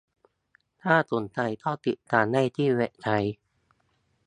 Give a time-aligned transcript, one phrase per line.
[0.83, 3.35] ถ้าสนใจก็ติดตามได้ที่เว็บไซต์